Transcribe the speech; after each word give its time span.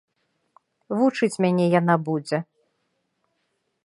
Вучыць 1.01 1.41
мяне 1.45 1.65
яна 1.79 1.95
будзе! 2.07 2.37